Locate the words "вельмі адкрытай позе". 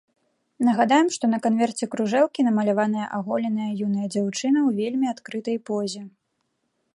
4.81-6.01